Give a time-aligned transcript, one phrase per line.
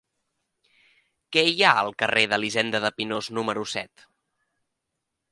[1.35, 4.07] Què hi ha al carrer d'Elisenda de Pinós número set?